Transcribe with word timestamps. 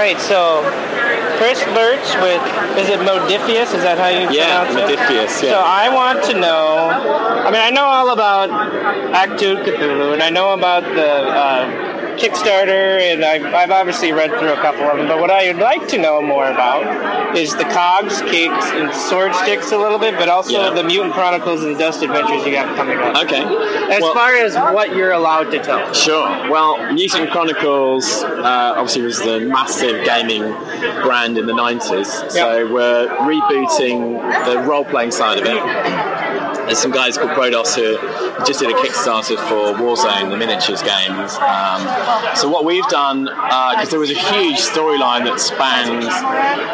right, 0.00 0.18
so 0.18 0.62
Chris 1.36 1.62
Birch 1.76 2.08
with 2.24 2.42
is 2.80 2.88
it 2.88 3.00
Modiphius? 3.00 3.74
Is 3.76 3.82
that 3.84 3.98
how 3.98 4.08
you 4.08 4.28
Yeah, 4.32 4.64
pronounce 4.64 4.90
it? 4.90 4.98
Modiphius, 4.98 5.42
yeah. 5.42 5.50
So 5.52 5.60
I 5.60 5.88
want 5.92 6.24
to 6.24 6.34
know. 6.34 6.88
I 7.46 7.50
mean, 7.50 7.60
I 7.60 7.70
know 7.70 7.84
all 7.84 8.12
about 8.12 8.48
Achtung 9.12 9.64
Cthulhu, 9.64 10.12
and 10.14 10.22
I 10.22 10.30
know 10.30 10.52
about 10.52 10.84
the 10.84 11.10
uh, 11.44 11.89
Kickstarter, 12.20 13.00
and 13.00 13.24
I've, 13.24 13.44
I've 13.46 13.70
obviously 13.70 14.12
read 14.12 14.30
through 14.38 14.52
a 14.52 14.56
couple 14.56 14.82
of 14.82 14.98
them. 14.98 15.08
But 15.08 15.20
what 15.20 15.30
I 15.30 15.48
would 15.52 15.60
like 15.62 15.88
to 15.88 15.98
know 15.98 16.20
more 16.20 16.48
about 16.50 17.36
is 17.36 17.56
the 17.56 17.64
Cogs, 17.64 18.20
Cakes, 18.22 18.66
and 18.72 18.92
Sword 18.94 19.34
Sticks 19.34 19.72
a 19.72 19.78
little 19.78 19.98
bit, 19.98 20.14
but 20.18 20.28
also 20.28 20.52
Yeah. 20.52 20.70
the 20.70 20.84
Mutant 20.84 21.14
Chronicles 21.14 21.64
and 21.64 21.78
Dust 21.78 22.02
Adventures 22.02 22.44
you 22.44 22.52
got 22.52 22.76
coming 22.76 22.98
up. 22.98 23.16
Okay. 23.24 23.42
As 23.94 24.02
Well- 24.02 24.14
far 24.14 24.34
as 24.36 24.54
what 24.74 24.94
you're 24.94 25.12
allowed 25.12 25.50
to 25.52 25.58
tell. 25.60 25.92
Sure. 25.94 26.28
Well, 26.50 26.92
Mutant 26.92 27.30
Chronicles 27.30 28.22
uh, 28.22 28.74
obviously 28.76 29.02
was 29.02 29.18
the 29.20 29.40
massive 29.40 30.04
gaming 30.04 30.42
brand 31.02 31.38
in 31.38 31.46
the 31.46 31.52
90s. 31.54 32.30
So 32.30 32.66
we're 32.72 33.08
rebooting 33.20 34.44
the 34.44 34.58
role 34.68 34.84
playing 34.84 35.10
side 35.12 35.38
of 35.38 35.46
it. 35.46 36.19
There's 36.70 36.78
some 36.78 36.92
guys 36.92 37.18
called 37.18 37.32
Prodos 37.32 37.74
who 37.74 37.98
just 38.46 38.60
did 38.60 38.70
a 38.70 38.74
Kickstarter 38.74 39.34
for 39.48 39.74
Warzone, 39.82 40.30
the 40.30 40.36
miniatures 40.36 40.84
games. 40.84 41.34
Um, 41.34 41.82
so 42.36 42.48
what 42.48 42.64
we've 42.64 42.86
done, 42.86 43.24
because 43.24 43.90
there 43.90 43.98
was 43.98 44.12
a 44.12 44.14
huge 44.14 44.58
storyline 44.58 45.24
that 45.24 45.40
spans 45.40 46.06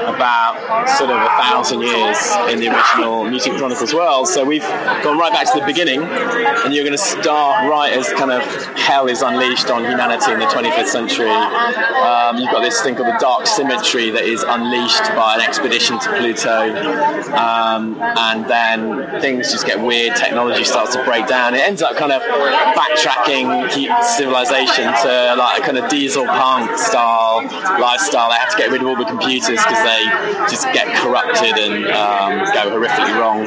about 0.04 0.60
sort 0.98 1.08
of 1.08 1.16
a 1.16 1.32
thousand 1.40 1.80
years 1.80 2.18
in 2.52 2.60
the 2.60 2.68
original 2.68 3.24
Mutant 3.24 3.56
Chronicles 3.56 3.94
world, 3.94 4.28
so 4.28 4.44
we've 4.44 4.60
gone 4.60 5.16
right 5.16 5.32
back 5.32 5.50
to 5.54 5.60
the 5.60 5.64
beginning, 5.64 6.02
and 6.02 6.74
you're 6.74 6.84
going 6.84 6.92
to 6.92 7.02
start 7.02 7.64
right 7.64 7.90
as 7.94 8.12
kind 8.12 8.30
of 8.30 8.42
hell 8.76 9.08
is 9.08 9.22
unleashed 9.22 9.70
on 9.70 9.82
humanity 9.82 10.30
in 10.30 10.40
the 10.40 10.44
25th 10.44 10.88
century. 10.88 11.30
Um, 11.30 12.36
you've 12.36 12.52
got 12.52 12.60
this 12.60 12.82
thing 12.82 12.96
called 12.96 13.08
the 13.08 13.18
Dark 13.18 13.46
Symmetry 13.46 14.10
that 14.10 14.24
is 14.24 14.42
unleashed 14.42 15.08
by 15.16 15.36
an 15.36 15.40
expedition 15.40 15.98
to 16.00 16.08
Pluto, 16.18 16.68
um, 17.32 17.96
and 17.98 18.44
then 18.44 19.22
things 19.22 19.50
just 19.50 19.64
get 19.64 19.85
weird. 19.86 20.16
Technology 20.16 20.64
starts 20.64 20.94
to 20.94 21.04
break 21.04 21.26
down. 21.26 21.54
It 21.54 21.60
ends 21.60 21.82
up 21.82 21.96
kind 21.96 22.12
of 22.12 22.22
backtracking 22.22 23.70
civilization 24.02 24.84
to 24.84 25.34
like 25.38 25.62
a 25.62 25.64
kind 25.64 25.78
of 25.78 25.88
diesel 25.88 26.26
punk 26.26 26.76
style 26.78 27.42
lifestyle. 27.80 28.30
They 28.30 28.36
have 28.36 28.50
to 28.50 28.58
get 28.58 28.70
rid 28.70 28.82
of 28.82 28.88
all 28.88 28.96
the 28.96 29.04
computers 29.04 29.58
because 29.62 29.82
they 29.84 30.04
just 30.50 30.64
get 30.72 30.94
corrupted 30.96 31.56
and 31.58 31.86
um, 31.86 32.44
go 32.52 32.76
horrifically 32.76 33.18
wrong. 33.18 33.46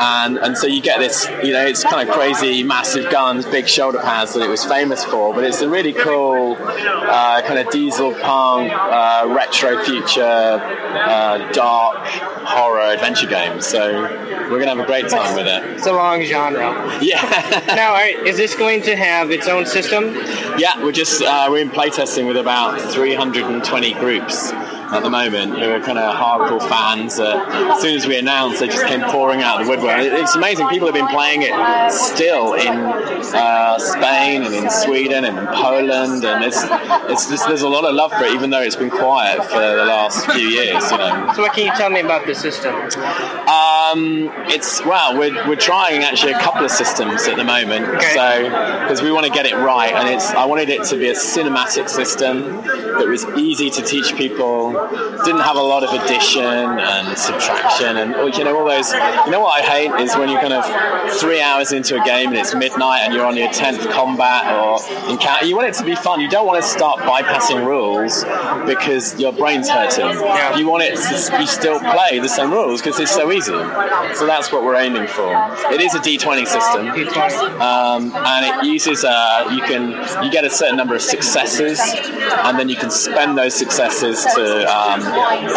And 0.00 0.38
and 0.38 0.56
so 0.56 0.66
you 0.66 0.80
get 0.80 0.98
this, 0.98 1.28
you 1.42 1.52
know, 1.52 1.64
it's 1.64 1.82
kind 1.82 2.06
of 2.06 2.14
crazy, 2.14 2.62
massive 2.62 3.10
guns, 3.10 3.46
big 3.46 3.68
shoulder 3.68 3.98
pads 3.98 4.34
that 4.34 4.42
it 4.42 4.48
was 4.48 4.64
famous 4.64 5.04
for. 5.04 5.32
But 5.34 5.44
it's 5.44 5.60
a 5.62 5.68
really 5.68 5.92
cool 5.92 6.56
uh, 6.60 7.42
kind 7.42 7.58
of 7.58 7.70
diesel 7.70 8.12
punk, 8.12 8.72
uh, 8.72 9.32
retro 9.34 9.82
future, 9.84 10.22
uh, 10.22 11.52
dark 11.52 12.06
horror 12.46 12.92
adventure 12.92 13.26
game. 13.26 13.60
So 13.60 14.06
we're 14.50 14.58
gonna 14.58 14.74
have 14.74 14.78
a 14.78 14.86
great 14.86 15.08
time 15.08 15.36
with 15.36 15.46
it. 15.46 15.64
It's 15.76 15.86
a 15.86 15.92
long 15.92 16.22
genre. 16.22 16.98
Yeah. 17.02 17.22
now, 17.68 17.92
right, 17.92 18.16
is 18.26 18.36
this 18.36 18.54
going 18.54 18.82
to 18.82 18.96
have 18.96 19.30
its 19.30 19.48
own 19.48 19.66
system? 19.66 20.14
Yeah, 20.58 20.82
we're 20.82 20.92
just 20.92 21.22
uh, 21.22 21.48
we're 21.50 21.62
in 21.62 21.70
playtesting 21.70 22.26
with 22.26 22.36
about 22.36 22.80
320 22.80 23.94
groups 23.94 24.52
at 24.94 25.02
the 25.02 25.10
moment 25.10 25.58
who 25.58 25.70
are 25.70 25.80
kind 25.80 25.98
of 25.98 26.14
hardcore 26.14 26.66
fans. 26.68 27.18
Uh, 27.18 27.44
as 27.74 27.80
soon 27.80 27.96
as 27.96 28.06
we 28.06 28.16
announced, 28.18 28.60
they 28.60 28.68
just 28.68 28.86
came 28.86 29.00
pouring 29.02 29.42
out 29.42 29.60
of 29.60 29.66
the 29.66 29.70
woodwork. 29.70 29.98
It's 29.98 30.36
amazing. 30.36 30.68
People 30.68 30.86
have 30.86 30.94
been 30.94 31.08
playing 31.08 31.42
it 31.42 31.92
still 31.92 32.54
in 32.54 32.68
uh, 32.68 33.78
Spain 33.78 34.42
and 34.42 34.54
in 34.54 34.70
Sweden 34.70 35.24
and 35.24 35.38
in 35.38 35.46
Poland, 35.46 36.24
and 36.24 36.44
it's 36.44 36.62
it's 37.10 37.28
just 37.28 37.46
there's 37.48 37.62
a 37.62 37.68
lot 37.68 37.84
of 37.84 37.94
love 37.94 38.12
for 38.12 38.24
it, 38.24 38.34
even 38.34 38.50
though 38.50 38.62
it's 38.62 38.76
been 38.76 38.90
quiet 38.90 39.44
for 39.44 39.58
the 39.58 39.84
last 39.84 40.30
few 40.30 40.48
years. 40.48 40.90
You 40.90 40.98
know. 40.98 41.32
So, 41.34 41.42
what 41.42 41.52
can 41.54 41.66
you 41.66 41.72
tell 41.72 41.90
me 41.90 42.00
about 42.00 42.26
the 42.26 42.34
system? 42.34 42.74
Um, 43.94 44.30
it's 44.48 44.84
well, 44.84 45.16
we're, 45.16 45.48
we're 45.48 45.56
trying 45.56 46.02
actually 46.02 46.32
a 46.32 46.38
couple 46.40 46.64
of 46.64 46.70
systems 46.70 47.28
at 47.28 47.36
the 47.36 47.44
moment. 47.44 47.86
So 48.02 48.44
because 48.82 49.02
we 49.02 49.12
want 49.12 49.26
to 49.26 49.32
get 49.32 49.46
it 49.46 49.54
right, 49.54 49.92
and 49.92 50.08
it's 50.08 50.30
I 50.30 50.46
wanted 50.46 50.68
it 50.68 50.84
to 50.84 50.96
be 50.96 51.08
a 51.08 51.14
cinematic 51.14 51.88
system 51.88 52.62
that 52.62 53.06
was 53.06 53.24
easy 53.36 53.70
to 53.70 53.82
teach 53.82 54.16
people, 54.16 54.72
didn't 55.24 55.42
have 55.42 55.56
a 55.56 55.62
lot 55.62 55.84
of 55.84 55.90
addition 56.02 56.44
and 56.44 57.16
subtraction, 57.16 57.96
and 57.96 58.34
you 58.36 58.44
know 58.44 58.58
all 58.58 58.66
those. 58.66 58.92
You 58.92 59.30
know 59.30 59.40
what 59.40 59.62
I 59.62 59.64
hate 59.64 60.02
is 60.02 60.16
when 60.16 60.28
you're 60.28 60.40
kind 60.40 60.52
of 60.54 60.64
three 61.20 61.40
hours 61.40 61.72
into 61.72 62.00
a 62.00 62.04
game 62.04 62.30
and 62.30 62.38
it's 62.38 62.54
midnight 62.54 63.02
and 63.02 63.14
you're 63.14 63.26
on 63.26 63.36
your 63.36 63.52
tenth 63.52 63.88
combat 63.90 64.52
or 64.52 64.78
encounter. 65.10 65.46
You 65.46 65.54
want 65.56 65.68
it 65.68 65.74
to 65.74 65.84
be 65.84 65.94
fun. 65.94 66.20
You 66.20 66.28
don't 66.28 66.46
want 66.46 66.62
to 66.62 66.68
start 66.68 66.98
bypassing 67.00 67.64
rules 67.64 68.24
because 68.66 69.20
your 69.20 69.32
brain's 69.32 69.68
hurting. 69.68 70.10
You 70.58 70.68
want 70.68 70.82
it 70.82 70.96
to 70.96 71.38
be 71.38 71.46
still 71.46 71.78
play 71.78 72.18
the 72.18 72.28
same 72.28 72.50
rules 72.50 72.80
because 72.82 72.98
it's 72.98 73.14
so 73.14 73.30
easy. 73.30 73.52
So 74.14 74.26
that's 74.26 74.52
what 74.52 74.64
we're 74.64 74.76
aiming 74.76 75.06
for. 75.06 75.32
It 75.72 75.80
is 75.80 75.94
a 75.94 75.98
D20 75.98 76.46
system, 76.46 76.88
um, 77.60 78.12
and 78.14 78.46
it 78.46 78.64
uses 78.70 79.04
uh, 79.04 79.50
you 79.52 79.62
can 79.62 80.24
you 80.24 80.30
get 80.30 80.44
a 80.44 80.50
certain 80.50 80.76
number 80.76 80.94
of 80.94 81.02
successes, 81.02 81.80
and 81.80 82.58
then 82.58 82.68
you 82.68 82.76
can 82.76 82.90
spend 82.90 83.36
those 83.36 83.54
successes 83.54 84.24
to 84.34 84.64
um, 84.66 85.00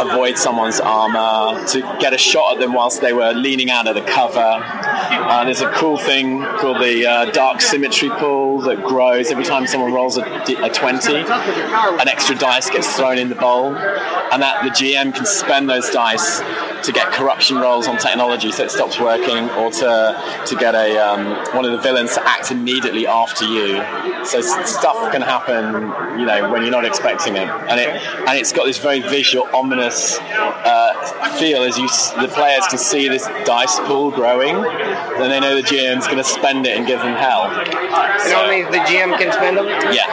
avoid 0.09 0.37
someone's 0.37 0.79
armor, 0.79 1.65
to 1.67 1.81
get 1.99 2.13
a 2.13 2.17
shot 2.17 2.55
at 2.55 2.59
them 2.59 2.73
whilst 2.73 3.01
they 3.01 3.13
were 3.13 3.31
leaning 3.33 3.69
out 3.69 3.87
of 3.87 3.95
the 3.95 4.01
cover. 4.01 4.39
Uh, 4.39 5.43
there's 5.45 5.61
a 5.61 5.71
cool 5.71 5.97
thing 5.97 6.41
called 6.59 6.81
the 6.81 7.05
uh, 7.05 7.31
dark 7.31 7.61
symmetry 7.61 8.09
pool 8.09 8.61
that 8.61 8.83
grows 8.83 9.31
every 9.31 9.45
time 9.45 9.65
someone 9.67 9.93
rolls 9.93 10.17
a 10.17 10.23
20. 10.23 11.15
An 11.15 12.07
extra 12.07 12.35
dice 12.35 12.69
gets 12.69 12.95
thrown 12.95 13.17
in 13.17 13.29
the 13.29 13.35
bowl, 13.35 13.75
and 13.75 14.41
that 14.41 14.63
the 14.63 14.69
GM 14.69 15.13
can 15.13 15.25
spend 15.25 15.69
those 15.69 15.89
dice 15.89 16.39
to 16.83 16.91
get 16.91 17.11
corruption 17.11 17.57
rolls 17.57 17.87
on 17.87 17.97
technology 17.97 18.16
so 18.17 18.63
it 18.63 18.71
stops 18.71 18.99
working, 18.99 19.49
or 19.51 19.71
to 19.71 20.43
to 20.45 20.55
get 20.55 20.75
a 20.75 20.97
um, 20.97 21.55
one 21.55 21.65
of 21.65 21.71
the 21.71 21.77
villains 21.79 22.13
to 22.15 22.27
act 22.27 22.51
immediately 22.51 23.07
after 23.07 23.45
you. 23.45 23.77
So 24.25 24.41
stuff 24.41 25.11
can 25.11 25.21
happen, 25.21 26.19
you 26.19 26.25
know, 26.25 26.51
when 26.51 26.61
you're 26.61 26.71
not 26.71 26.85
expecting 26.85 27.35
it, 27.35 27.47
and 27.47 27.79
it 27.79 27.89
and 28.27 28.37
it's 28.37 28.51
got 28.51 28.65
this 28.65 28.77
very 28.77 28.99
visual, 28.99 29.47
ominous 29.53 30.17
uh, 30.19 31.37
feel 31.39 31.63
as 31.63 31.77
you 31.77 31.87
the 32.21 32.27
players 32.33 32.65
can 32.67 32.77
see 32.77 33.07
this 33.07 33.27
dice 33.45 33.79
pool 33.81 34.11
growing. 34.11 34.55
Then 35.17 35.29
they 35.29 35.39
know 35.39 35.55
the 35.55 35.63
GM's 35.63 36.05
going 36.05 36.17
to 36.17 36.23
spend 36.23 36.65
it 36.65 36.77
and 36.77 36.85
give 36.85 36.99
them 36.99 37.15
hell. 37.15 37.49
And 37.49 38.33
only 38.33 38.63
the 38.63 38.83
GM 38.85 39.17
can 39.17 39.31
spend 39.31 39.57
them? 39.57 39.67
Yeah, 39.67 40.07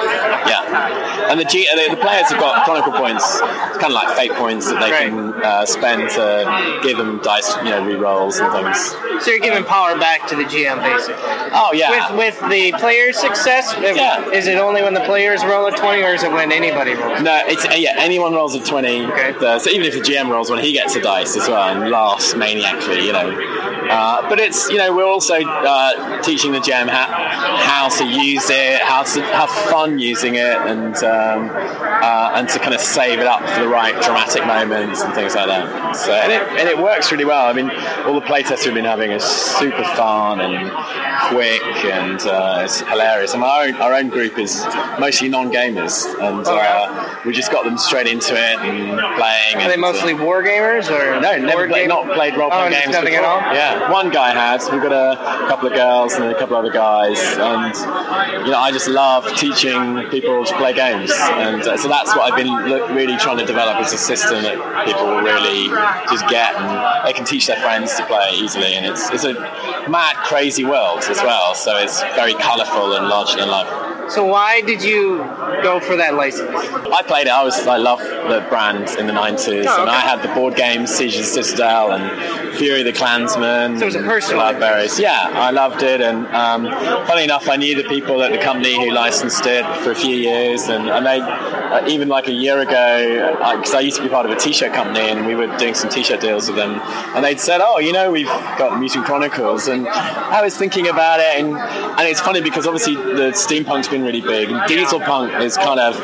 yeah. 0.47 1.31
And 1.31 1.41
the, 1.41 1.45
G, 1.45 1.67
the, 1.75 1.95
the 1.95 2.01
players 2.01 2.29
have 2.31 2.41
got 2.41 2.65
chronicle 2.65 2.93
points. 2.93 3.25
It's 3.25 3.79
kind 3.79 3.93
of 3.93 3.93
like 3.93 4.17
fate 4.17 4.33
points 4.33 4.71
that 4.71 4.81
they 4.81 4.91
can 4.91 5.35
uh, 5.43 5.67
spend 5.67 6.11
to 6.11 6.81
give 6.83 6.99
them 6.99 7.21
dice, 7.23 7.57
you 7.59 7.71
know, 7.71 7.84
re-rolls 7.85 8.39
and 8.41 8.51
things. 8.53 8.79
So 9.25 9.31
you're 9.31 9.41
giving 9.41 9.65
power 9.65 9.97
back 9.99 10.27
to 10.29 10.37
the 10.37 10.45
GM, 10.45 10.83
basically. 10.83 11.15
Oh 11.53 11.71
yeah. 11.75 12.11
With 12.17 12.41
with 12.41 12.51
the 12.51 12.73
player's 12.79 13.19
success, 13.19 13.73
if- 13.79 13.97
Yeah. 13.97 14.29
is 14.31 14.47
it 14.47 14.59
only 14.59 14.83
when 14.83 14.95
the 14.95 15.01
players 15.03 15.45
roll 15.45 15.67
a 15.67 15.73
twenty, 15.77 16.03
or 16.03 16.15
is 16.15 16.23
it 16.23 16.33
when 16.33 16.53
anybody 16.53 16.95
rolls? 16.95 17.21
No, 17.23 17.41
it's 17.47 17.65
uh, 17.65 17.75
yeah. 17.77 17.95
Anyone 17.99 18.33
rolls 18.35 18.55
a 18.55 18.61
twenty. 18.65 19.01
the- 19.07 19.59
so 19.59 19.71
even 19.71 19.87
if 19.87 19.95
the 19.95 20.01
GM 20.01 20.29
rolls 20.31 20.51
one, 20.51 20.59
he 20.59 20.73
gets 20.73 20.95
a 20.97 21.01
dice 21.01 21.37
as 21.37 21.49
well 21.49 21.69
and 21.69 21.91
laughs 21.91 22.35
maniacally, 22.35 23.07
you 23.07 23.13
know. 23.13 23.31
Uh, 23.95 24.29
but 24.29 24.39
it's 24.41 24.69
you 24.71 24.77
know 24.79 24.95
we're 24.95 25.05
also 25.07 25.35
uh, 25.43 26.21
teaching 26.23 26.53
the 26.53 26.59
GM 26.59 26.89
how, 26.89 27.07
how 27.07 27.89
to 27.89 28.05
use 28.05 28.51
it, 28.51 28.81
how 28.83 29.03
to 29.05 29.23
have 29.23 29.49
fun 29.71 29.99
using 29.99 30.35
it, 30.35 30.57
and 30.67 30.97
um, 31.05 31.51
uh, 31.55 32.33
and 32.35 32.49
to 32.49 32.59
kind 32.59 32.75
of 32.75 32.81
save 32.81 33.21
it 33.21 33.27
up 33.27 33.41
for 33.49 33.61
the 33.61 33.69
right 33.69 33.95
dramatic 34.03 34.45
moments 34.47 35.03
and 35.03 35.15
things 35.15 35.35
like 35.35 35.47
that. 35.47 35.93
So 35.97 36.13
and 36.13 36.33
it, 36.33 36.43
and 36.61 36.69
it 36.69 36.77
works 36.79 37.13
really 37.13 37.25
well. 37.25 37.47
I 37.47 37.53
mean, 37.53 37.71
all 38.07 38.15
the 38.15 38.27
playtests 38.27 38.65
we've 38.65 38.75
been 38.75 38.85
having 38.85 39.13
is 39.13 39.23
super 39.25 39.85
fun 39.95 40.41
and 40.41 40.71
quick, 41.31 41.63
and 41.87 42.21
uh, 42.27 42.63
it's 42.65 42.81
hilarious. 42.81 43.35
And 43.35 43.43
our 43.45 43.65
own, 43.67 43.75
our 43.77 43.95
own 43.95 44.09
group 44.09 44.39
is 44.39 44.65
mostly 44.99 45.29
non-gamers, 45.29 46.07
and 46.21 46.47
uh, 46.47 47.21
we 47.25 47.33
just 47.33 47.53
got 47.53 47.65
them 47.65 47.79
straight 47.79 48.07
into 48.07 48.35
it 48.35 48.59
and 48.61 48.99
playing. 49.17 49.57
Are 49.57 49.69
they 49.69 49.73
and, 49.75 49.81
mostly 49.81 50.15
war 50.15 50.43
gamers 50.43 50.91
or 50.91 51.21
no, 51.21 51.37
never 51.39 51.53
board 51.53 51.71
play, 51.71 51.81
game- 51.81 51.89
not 51.89 52.13
played 52.13 52.37
role 52.37 52.51
Oh, 52.53 52.57
playing 52.57 52.73
just 52.73 52.85
games. 52.87 52.95
nothing 52.95 53.13
before. 53.15 53.27
at 53.27 53.47
all. 53.47 53.55
Yeah, 53.55 53.84
one 53.91 54.11
guy 54.11 54.31
has. 54.33 54.71
We've 54.71 54.83
got 54.83 54.93
a 54.93 55.49
couple 55.49 55.69
of 55.69 55.75
girls 55.75 56.15
and 56.15 56.25
a 56.25 56.39
couple 56.39 56.57
of 56.57 56.65
other 56.65 56.73
guys, 56.73 57.19
and 57.21 57.75
you 58.47 58.53
know, 58.53 58.59
I 58.59 58.71
just 58.73 58.89
love 58.89 59.27
teaching 59.37 60.09
people 60.11 60.45
to 60.45 60.57
play 60.57 60.73
games, 60.73 61.11
and 61.13 61.63
uh, 61.63 61.77
so 61.77 61.89
that's 61.89 62.15
what 62.17 62.33
I've 62.33 62.37
been 62.37 62.53
look, 62.69 62.91
really 62.91 63.17
trying 63.17 63.39
to 63.39 63.45
develop 63.45 63.77
as 63.77 63.93
a 63.93 63.99
system 63.99 64.43
that 64.43 64.87
people 64.87 65.17
really 65.21 65.69
just 66.09 66.27
get, 66.29 66.55
and 66.57 67.07
they 67.07 67.13
can 67.13 67.25
teach 67.25 67.47
their 67.47 67.61
friends 67.61 67.95
to 67.97 68.07
play 68.07 68.31
easily, 68.35 68.75
and 68.75 68.87
it's 68.87 69.11
it's 69.11 69.25
a 69.25 69.35
mad, 69.89 70.17
crazy 70.25 70.65
world 70.65 71.01
as 71.09 71.19
well. 71.19 71.55
So 71.55 71.77
it's 71.77 72.01
very 72.15 72.35
colourful 72.35 72.95
and 72.95 73.09
larger 73.09 73.39
than 73.39 73.49
life. 73.49 73.84
So 74.09 74.25
why 74.25 74.61
did 74.61 74.83
you 74.83 75.19
go 75.63 75.81
for 75.81 75.97
that 75.97 76.15
license? 76.15 76.51
I 76.51 77.03
played 77.03 77.27
it. 77.27 77.33
I 77.33 77.43
was 77.43 77.67
I 77.67 77.77
love 77.77 78.01
the 78.01 78.45
brand 78.49 78.89
in 78.99 79.07
the 79.07 79.13
nineties, 79.13 79.67
oh, 79.67 79.73
okay. 79.73 79.83
and 79.83 79.91
I 79.91 80.01
had 80.01 80.23
the 80.23 80.33
board 80.35 80.57
games 80.57 80.91
Siege 80.91 81.17
of 81.17 81.25
Citadel 81.25 81.93
and 81.93 82.55
Fury 82.57 82.83
the 82.83 82.93
Clansman. 82.93 83.79
So 83.79 83.83
it 83.83 83.87
was 83.87 83.95
a 83.97 84.01
personal. 84.01 84.41
Blood 84.41 84.61
Berets. 84.61 84.99
Yeah, 84.99 85.31
I 85.35 85.51
loved 85.51 85.83
it, 85.83 86.01
and 86.01 86.27
um, 86.29 86.67
funny 87.07 87.25
enough, 87.25 87.49
I 87.49 87.57
knew 87.57 87.75
the 87.75 87.89
people 87.89 88.23
at 88.23 88.33
the 88.33 88.39
company 88.39 88.75
who 88.75 88.91
licensed 88.93 89.47
it 89.47 89.65
for 89.83 89.91
a 89.91 89.95
few 89.95 90.17
years, 90.17 90.69
and, 90.69 90.89
and 90.89 91.05
they 91.07 91.21
uh, 91.21 91.87
even 91.89 92.09
like 92.09 92.29
a 92.29 92.33
year 92.33 92.61
ago, 92.61 93.37
because 93.59 93.75
I, 93.75 93.79
I, 93.79 93.81
used 93.81 93.97
to 93.97 94.03
be 94.03 94.09
part 94.09 94.27
of 94.27 94.33
a 94.33 94.37
t-shirt 94.37 94.73
company, 94.73 95.09
and 95.09 95.27
we 95.27 95.35
were 95.35 95.47
doing 95.57 95.75
some 95.75 95.91
t-shirt 95.91 96.21
deals 96.21 96.47
with 96.47 96.57
them, 96.57 96.81
and 97.15 97.25
they'd 97.25 97.41
said, 97.41 97.61
"Oh, 97.63 97.79
you 97.79 97.93
know, 97.93 98.11
we've 98.11 98.27
got 98.27 98.79
Mutant 98.79 99.05
Chronicles," 99.05 99.69
and 99.69 99.89
I 99.89 100.43
was 100.43 100.57
thinking 100.57 100.89
about 100.89 101.21
it, 101.21 101.41
and 101.41 101.57
and 101.57 102.09
it's 102.09 102.21
funny 102.21 102.41
because 102.41 102.67
obviously 102.67 102.95
the 102.95 103.33
steampunk's 103.33 103.89
been 103.95 104.03
really 104.05 104.21
big, 104.21 104.51
and 104.51 104.61
diesel 104.67 104.99
punk 104.99 105.33
is 105.41 105.57
kind 105.57 105.79
of 105.79 105.95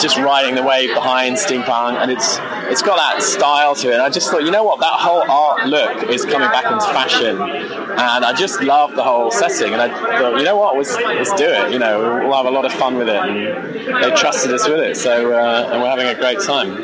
just 0.00 0.16
riding 0.16 0.54
the 0.54 0.62
wave 0.62 0.94
behind 0.94 1.36
steampunk, 1.36 2.00
and 2.00 2.10
it's 2.10 2.38
it's 2.70 2.82
got 2.82 2.96
that 2.96 3.22
style 3.22 3.74
to 3.74 3.88
it. 3.88 3.94
And 3.94 4.02
I 4.02 4.10
just 4.10 4.30
thought, 4.30 4.44
you 4.44 4.50
know 4.50 4.64
what, 4.64 4.80
that 4.80 4.92
whole 4.92 5.28
art 5.28 5.66
look 5.66 6.08
is 6.08 6.24
coming 6.24 6.48
back 6.50 6.70
into 6.70 6.86
fashion, 6.86 7.40
and 7.40 8.24
I 8.24 8.32
just 8.32 8.62
love 8.62 8.94
the 8.94 9.02
whole 9.02 9.30
setting. 9.30 9.72
And 9.72 9.82
I 9.82 9.88
thought, 9.88 10.38
you 10.38 10.44
know 10.44 10.56
what, 10.56 10.76
let's, 10.76 10.94
let's 10.96 11.34
do 11.34 11.44
it. 11.44 11.72
You 11.72 11.78
know, 11.78 12.20
we'll 12.24 12.36
have 12.36 12.46
a 12.46 12.50
lot 12.50 12.64
of 12.64 12.72
fun 12.72 12.96
with 12.96 13.08
it, 13.08 13.16
and 13.16 14.04
they 14.04 14.10
trusted 14.14 14.52
us 14.52 14.68
with 14.68 14.80
it, 14.80 14.96
so 14.96 15.32
uh, 15.32 15.70
and 15.72 15.82
we're 15.82 15.90
having 15.90 16.06
a 16.06 16.14
great 16.14 16.40
time. 16.40 16.76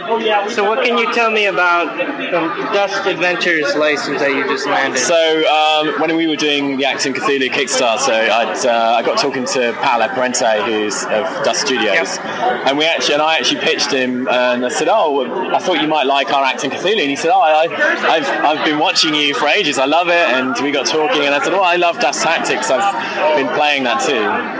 So, 0.51 0.69
what 0.69 0.85
can 0.85 0.99
you 0.99 1.13
tell 1.13 1.31
me 1.31 1.47
about 1.47 1.97
the 1.97 2.65
Dust 2.73 3.07
Adventures 3.07 3.75
license 3.77 4.21
that 4.21 4.31
you 4.31 4.45
just 4.45 4.67
landed? 4.67 4.99
So, 4.99 5.47
um, 5.47 6.01
when 6.01 6.17
we 6.17 6.27
were 6.27 6.37
doing 6.37 6.77
the 6.77 6.85
Achtung 6.85 7.15
Cthulhu 7.15 7.49
Kickstarter, 7.51 8.29
I'd, 8.31 8.67
uh, 8.67 8.97
I 8.97 9.03
got 9.03 9.19
talking 9.19 9.45
to 9.47 9.73
Paolo 9.81 10.09
Parente, 10.09 10.65
who's 10.65 11.05
of 11.05 11.45
Dust 11.45 11.63
Studios, 11.63 12.17
yep. 12.17 12.67
and 12.67 12.79
we 12.79 12.85
actually 12.85 13.15
and 13.15 13.23
I 13.23 13.37
actually 13.37 13.61
pitched 13.61 13.93
him, 13.93 14.29
and 14.29 14.65
I 14.65 14.69
said, 14.69 14.89
"Oh, 14.89 15.55
I 15.55 15.59
thought 15.59 15.76
you 15.81 15.89
might 15.89 16.07
like 16.07 16.33
our 16.33 16.45
Achtung 16.45 16.71
Cthulhu," 16.71 17.01
and 17.01 17.11
he 17.11 17.17
said, 17.17 17.31
"Oh, 17.33 17.41
I, 17.41 17.67
have 17.69 18.45
I've 18.45 18.65
been 18.65 18.79
watching 18.79 19.15
you 19.15 19.35
for 19.35 19.49
ages. 19.49 19.79
I 19.79 19.87
love 19.87 20.09
it." 20.09 20.13
And 20.15 20.55
we 20.63 20.71
got 20.71 20.87
talking, 20.87 21.23
and 21.23 21.35
I 21.35 21.43
said, 21.43 21.53
"Oh, 21.53 21.63
I 21.63 21.77
love 21.77 22.01
Dust 22.01 22.23
Tactics. 22.23 22.71
I've 22.71 23.37
been 23.37 23.53
playing 23.55 23.85
that 23.85 24.01
too." 24.03 24.15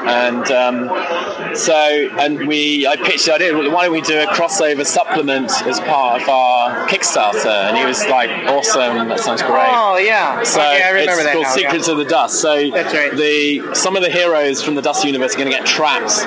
And 0.07 0.51
um, 0.51 1.55
so, 1.57 1.75
and 2.19 2.47
we, 2.47 2.87
I 2.87 2.97
pitched 2.97 3.27
the 3.27 3.35
idea. 3.35 3.55
Why 3.55 3.85
don't 3.85 3.93
we 3.93 4.01
do 4.01 4.19
a 4.19 4.27
crossover 4.27 4.85
supplement 4.85 5.51
as 5.67 5.81
part 5.81 6.23
of 6.23 6.29
our 6.29 6.87
Kickstarter? 6.89 7.69
And 7.69 7.77
he 7.77 7.85
was 7.85 8.07
like, 8.09 8.31
"Awesome! 8.49 9.09
That 9.09 9.21
sounds 9.21 9.43
great." 9.43 9.67
Oh 9.69 9.97
yeah. 9.97 10.43
So 10.43 10.61
okay, 10.61 10.83
I 10.83 10.91
remember 10.91 11.13
it's 11.13 11.25
that 11.25 11.33
called 11.33 11.45
now, 11.45 11.55
Secrets 11.55 11.87
yeah. 11.87 11.93
of 11.93 11.99
the 11.99 12.05
Dust. 12.05 12.41
So 12.41 12.71
That's 12.71 12.95
right. 12.95 13.13
the 13.17 13.75
some 13.75 13.97
of 13.97 14.03
the 14.03 14.11
heroes 14.11 14.63
from 14.63 14.75
the 14.75 14.83
Dust 14.83 15.05
universe 15.05 15.35
are 15.35 15.39
going 15.39 15.51
to 15.51 15.57
get 15.57 15.67
trapped 15.67 16.27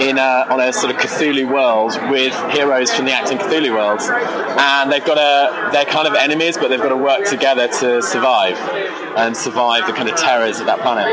in 0.00 0.18
a, 0.18 0.46
on 0.50 0.60
a 0.60 0.72
sort 0.72 0.94
of 0.94 1.00
Cthulhu 1.00 1.50
world 1.50 1.92
with 2.10 2.34
heroes 2.52 2.92
from 2.92 3.04
the 3.04 3.12
Achtung 3.12 3.38
Cthulhu 3.38 3.72
world, 3.72 4.00
and 4.12 4.92
they've 4.92 5.04
got 5.04 5.18
a 5.18 5.70
they're 5.72 5.84
kind 5.84 6.06
of 6.06 6.14
enemies, 6.14 6.56
but 6.56 6.68
they've 6.68 6.80
got 6.80 6.90
to 6.90 6.96
work 6.96 7.24
together 7.24 7.68
to 7.68 8.02
survive 8.02 8.58
and 9.16 9.36
survive 9.36 9.86
the 9.86 9.92
kind 9.92 10.08
of 10.08 10.16
terrors 10.16 10.60
of 10.60 10.66
that 10.66 10.80
planet. 10.80 11.06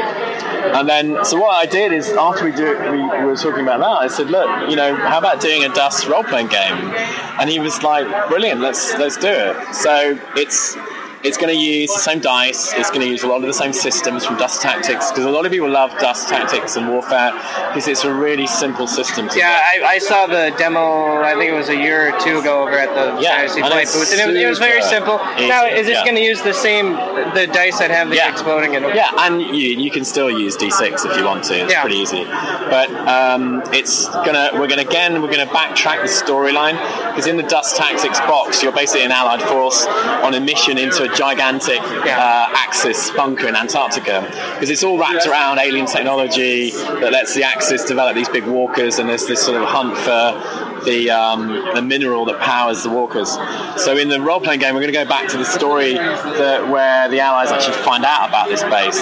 And 0.75 0.87
then, 0.87 1.23
so 1.25 1.39
what 1.39 1.55
I 1.55 1.65
did 1.65 1.91
is 1.91 2.09
after 2.09 2.45
we 2.45 2.51
do 2.51 2.77
we, 2.91 3.01
we 3.01 3.25
were 3.25 3.35
talking 3.35 3.63
about 3.63 3.79
that, 3.79 3.85
I 3.87 4.07
said, 4.07 4.29
look, 4.29 4.69
you 4.69 4.75
know, 4.75 4.95
how 4.95 5.17
about 5.17 5.41
doing 5.41 5.63
a 5.63 5.69
Dust 5.69 6.07
role 6.07 6.23
playing 6.23 6.47
game? 6.47 6.93
And 7.39 7.49
he 7.49 7.59
was 7.59 7.81
like, 7.81 8.05
brilliant, 8.29 8.61
let's 8.61 8.97
let's 8.97 9.17
do 9.17 9.29
it. 9.29 9.75
So 9.75 10.19
it's 10.35 10.75
it's 11.23 11.37
going 11.37 11.53
to 11.53 11.59
use 11.59 11.93
the 11.93 11.99
same 11.99 12.19
dice. 12.19 12.73
It's 12.73 12.89
going 12.89 13.01
to 13.01 13.07
use 13.07 13.23
a 13.23 13.27
lot 13.27 13.37
of 13.37 13.47
the 13.47 13.53
same 13.53 13.73
systems 13.73 14.25
from 14.25 14.37
Dust 14.37 14.61
Tactics 14.61 15.11
because 15.11 15.25
a 15.25 15.29
lot 15.29 15.45
of 15.45 15.51
people 15.51 15.69
love 15.69 15.91
Dust 15.99 16.29
Tactics 16.29 16.75
and 16.77 16.87
Warfare 16.89 17.33
because 17.67 17.87
it's 17.87 18.03
a 18.05 18.13
really 18.13 18.47
simple 18.47 18.87
system. 18.87 19.29
yeah, 19.35 19.59
I, 19.61 19.95
I, 19.95 19.97
saw 19.97 20.27
the 20.27 20.53
demo. 20.57 21.21
I 21.21 21.33
think 21.33 21.51
it 21.51 21.55
was 21.55 21.69
a 21.69 21.75
year 21.75 22.13
or 22.13 22.19
two 22.19 22.39
ago 22.39 22.63
over 22.63 22.77
at 22.77 22.93
the 22.95 23.21
yeah, 23.21 23.37
Fantasy 23.37 23.61
Flight 23.61 23.87
booth, 23.87 24.11
and 24.11 24.21
it 24.21 24.27
was, 24.27 24.35
it 24.35 24.47
was 24.47 24.59
very 24.59 24.81
simple. 24.81 25.17
Now, 25.17 25.65
is 25.65 25.87
it 25.87 25.93
yeah. 25.93 26.03
going 26.03 26.15
to 26.15 26.23
use 26.23 26.41
the 26.41 26.53
same 26.53 26.93
the 27.33 27.49
dice 27.51 27.79
that 27.79 27.91
have 27.91 28.09
the 28.09 28.15
yeah. 28.15 28.31
exploding 28.31 28.73
in 28.75 28.83
them? 28.83 28.95
Yeah, 28.95 29.11
and 29.17 29.41
you, 29.41 29.77
you 29.77 29.91
can 29.91 30.05
still 30.05 30.29
use 30.29 30.55
D6 30.55 31.05
if 31.05 31.17
you 31.17 31.25
want 31.25 31.43
to. 31.45 31.63
It's 31.63 31.73
yeah. 31.73 31.81
pretty 31.81 31.97
easy. 31.97 32.23
But 32.23 32.89
um, 33.07 33.61
it's 33.73 34.07
gonna 34.07 34.51
we're 34.53 34.67
gonna 34.67 34.83
again 34.83 35.21
we're 35.21 35.31
gonna 35.31 35.51
backtrack 35.51 36.01
the 36.01 36.07
storyline 36.07 36.77
because 37.09 37.27
in 37.27 37.37
the 37.37 37.43
Dust 37.43 37.75
Tactics 37.75 38.19
box 38.21 38.63
you're 38.63 38.71
basically 38.71 39.05
an 39.05 39.11
allied 39.11 39.41
force 39.41 39.85
on 39.85 40.33
a 40.33 40.39
mission 40.39 40.77
into 40.77 41.03
a 41.03 41.08
gigantic 41.15 41.79
uh, 41.79 42.49
Axis 42.55 43.11
bunker 43.11 43.47
in 43.47 43.55
Antarctica. 43.55 44.21
Because 44.53 44.69
it's 44.69 44.83
all 44.83 44.97
wrapped 44.97 45.25
around 45.27 45.59
alien 45.59 45.85
technology 45.85 46.71
that 46.71 47.11
lets 47.11 47.33
the 47.35 47.43
Axis 47.43 47.85
develop 47.85 48.15
these 48.15 48.29
big 48.29 48.45
walkers, 48.45 48.99
and 48.99 49.09
there's 49.09 49.27
this 49.27 49.43
sort 49.43 49.61
of 49.61 49.67
hunt 49.67 49.97
for 49.97 50.68
the 50.85 51.09
um, 51.11 51.47
the 51.75 51.81
mineral 51.81 52.25
that 52.25 52.39
powers 52.39 52.83
the 52.83 52.89
walkers. 52.89 53.29
So 53.77 53.97
in 53.97 54.09
the 54.09 54.19
role 54.19 54.39
playing 54.39 54.59
game, 54.59 54.73
we're 54.73 54.81
going 54.81 54.93
to 54.93 54.99
go 55.03 55.07
back 55.07 55.29
to 55.29 55.37
the 55.37 55.45
story 55.45 55.93
that 55.93 56.69
where 56.69 57.09
the 57.09 57.19
Allies 57.19 57.51
actually 57.51 57.77
find 57.83 58.05
out 58.05 58.29
about 58.29 58.49
this 58.49 58.63
base, 58.63 58.99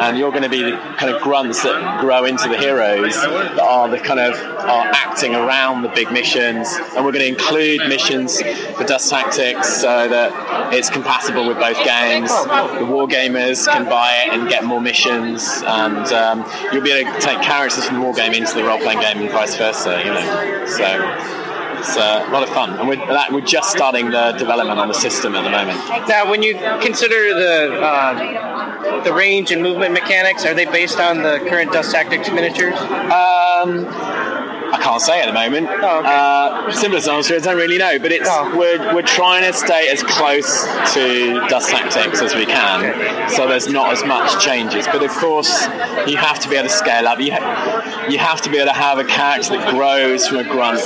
and 0.00 0.18
you're 0.18 0.30
going 0.30 0.42
to 0.42 0.48
be 0.48 0.62
the 0.62 0.76
kind 0.96 1.14
of 1.14 1.22
grunts 1.22 1.62
that 1.62 2.00
grow 2.00 2.24
into 2.24 2.48
the 2.48 2.58
heroes 2.58 3.14
that 3.14 3.60
are 3.60 3.88
the 3.88 3.98
kind 3.98 4.20
of 4.20 4.34
are 4.34 4.86
acting 4.92 5.34
around 5.34 5.82
the 5.82 5.88
big 5.88 6.10
missions, 6.12 6.68
and 6.94 7.04
we're 7.04 7.12
going 7.12 7.24
to 7.24 7.28
include 7.28 7.80
missions 7.88 8.40
for 8.76 8.84
Dust 8.84 9.10
Tactics 9.10 9.80
so 9.80 10.08
that 10.08 10.72
it's 10.72 10.90
compatible 10.90 11.46
with 11.46 11.58
both 11.58 11.82
games. 11.84 12.30
The 12.78 12.86
war 12.86 13.06
gamers 13.06 13.66
can 13.70 13.84
buy 13.88 14.24
it 14.26 14.34
and 14.34 14.48
get 14.48 14.64
more 14.64 14.80
missions, 14.80 15.62
and 15.64 16.06
um, 16.12 16.44
you'll 16.72 16.82
be 16.82 16.92
able 16.92 17.12
to 17.12 17.20
take 17.20 17.40
characters 17.42 17.84
from 17.84 17.96
the 17.96 18.02
war 18.02 18.14
game 18.14 18.32
into 18.32 18.54
the 18.54 18.64
role 18.64 18.78
playing 18.78 19.00
game 19.00 19.18
and 19.18 19.30
vice 19.30 19.56
versa. 19.56 20.00
You 20.04 20.12
know, 20.12 20.66
so 20.66 20.84
it's 21.78 21.96
uh, 21.96 22.26
a 22.26 22.32
lot 22.32 22.42
of 22.42 22.48
fun, 22.50 22.78
and 22.78 22.88
we're, 22.88 23.32
we're 23.32 23.46
just 23.46 23.70
starting 23.70 24.10
the 24.10 24.32
development 24.32 24.78
on 24.78 24.88
the 24.88 24.94
system 24.94 25.34
at 25.34 25.42
the 25.42 25.50
moment. 25.50 25.78
Now, 26.08 26.30
when 26.30 26.42
you 26.42 26.54
consider 26.80 27.34
the 27.34 27.80
uh, 27.80 29.02
the 29.04 29.12
range 29.12 29.50
and 29.50 29.62
movement 29.62 29.92
mechanics, 29.92 30.44
are 30.44 30.54
they 30.54 30.64
based 30.64 30.98
on 30.98 31.22
the 31.22 31.38
current 31.48 31.72
Dust 31.72 31.92
Tactics 31.92 32.30
miniatures? 32.30 32.78
Um, 32.78 33.84
I 34.72 34.78
can't 34.82 35.00
say 35.00 35.20
at 35.20 35.26
the 35.26 35.32
moment. 35.32 35.68
Oh, 35.70 36.00
okay. 36.00 36.08
uh, 36.08 36.72
simplest 36.72 37.08
answer, 37.08 37.34
I 37.34 37.38
don't 37.38 37.56
really 37.56 37.78
know. 37.78 37.98
But 37.98 38.12
it's 38.12 38.28
oh. 38.30 38.56
we're, 38.56 38.94
we're 38.94 39.02
trying 39.02 39.44
to 39.44 39.52
stay 39.52 39.88
as 39.88 40.02
close 40.02 40.64
to 40.94 41.46
Dust 41.48 41.70
Tactics 41.70 42.20
as 42.22 42.34
we 42.34 42.46
can, 42.46 42.84
okay. 42.84 43.28
so 43.34 43.48
there's 43.48 43.68
not 43.68 43.92
as 43.92 44.04
much 44.04 44.44
changes. 44.44 44.86
But 44.86 45.02
of 45.02 45.10
course, 45.10 45.66
you 46.06 46.16
have 46.16 46.38
to 46.40 46.48
be 46.48 46.56
able 46.56 46.68
to 46.68 46.74
scale 46.74 47.06
up. 47.06 47.20
You 47.20 47.32
ha- 47.32 48.06
you 48.10 48.18
have 48.18 48.40
to 48.42 48.50
be 48.50 48.56
able 48.56 48.72
to 48.72 48.78
have 48.78 48.98
a 48.98 49.04
character 49.04 49.56
that 49.56 49.70
grows 49.70 50.28
from 50.28 50.38
a 50.38 50.44
grunt 50.44 50.80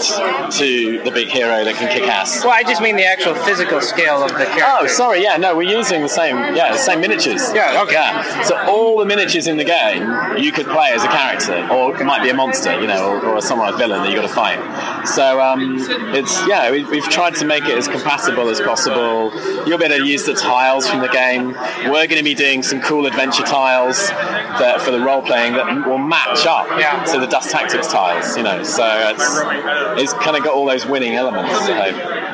to 0.53 1.03
the 1.03 1.11
big 1.11 1.29
hero 1.29 1.65
that 1.65 1.75
can 1.77 1.89
kick 1.89 2.09
ass. 2.09 2.45
Well, 2.45 2.53
I 2.53 2.63
just 2.63 2.83
mean 2.83 2.97
the 2.97 3.07
actual 3.07 3.35
physical 3.35 3.81
scale 3.81 4.23
of 4.23 4.31
the 4.31 4.45
character. 4.45 4.65
Oh, 4.67 4.87
sorry. 4.87 5.23
Yeah, 5.23 5.37
no, 5.37 5.57
we're 5.57 5.71
using 5.71 6.03
the 6.03 6.09
same. 6.09 6.37
Yeah, 6.55 6.73
the 6.73 6.79
same 6.79 7.01
miniatures. 7.01 7.53
Yeah. 7.55 7.83
Okay. 7.83 7.95
Yeah. 7.95 8.43
So 8.45 8.57
all 8.67 8.99
the 8.99 9.05
miniatures 9.05 9.47
in 9.47 9.57
the 9.57 9.65
game 9.65 10.39
you 10.39 10.53
could 10.53 10.67
play 10.67 10.91
as 10.93 11.05
a 11.05 11.09
character, 11.09 11.67
or 11.71 11.99
it 12.01 12.05
might 12.05 12.23
be 12.23 12.31
a 12.31 12.35
monster, 12.35 12.81
you 12.81 12.87
know, 12.87 13.11
or, 13.11 13.35
or 13.35 13.41
someone 13.41 13.72
villain 13.77 14.03
that 14.03 14.11
you 14.11 14.17
got 14.17 14.23
to 14.29 14.35
fight. 14.35 15.07
So 15.07 15.41
um, 15.41 15.77
it's 16.15 16.47
yeah, 16.47 16.71
we, 16.71 16.85
we've 16.85 17.09
tried 17.09 17.35
to 17.37 17.45
make 17.47 17.65
it 17.65 17.77
as 17.77 17.89
compatible 17.89 18.49
as 18.49 18.61
possible. 18.61 19.33
You'll 19.67 19.79
be 19.79 19.85
able 19.85 19.99
to 19.99 20.07
use 20.07 20.25
the 20.25 20.35
tiles 20.35 20.89
from 20.89 21.01
the 21.01 21.09
game. 21.09 21.53
We're 21.87 22.07
going 22.07 22.19
to 22.19 22.23
be 22.25 22.35
doing 22.35 22.63
some 22.63 22.81
cool 22.81 23.07
adventure 23.07 23.45
tiles 23.45 24.09
that 24.09 24.81
for 24.81 24.91
the 24.91 25.01
role 25.01 25.23
playing 25.23 25.55
that 25.55 25.87
will 25.87 25.99
match 25.99 26.47
up 26.47 26.67
Yeah. 26.79 27.03
to 27.13 27.19
the 27.19 27.27
Dust 27.27 27.51
Tactics 27.51 27.89
tiles. 27.89 28.37
You 28.37 28.43
know, 28.43 28.63
so 28.63 28.85
it's 29.15 30.03
it's 30.03 30.13
kind 30.25 30.37
of 30.37 30.45
got 30.45 30.55
all 30.55 30.67
those 30.67 30.87
winning 30.87 31.15
elements. 31.15 31.69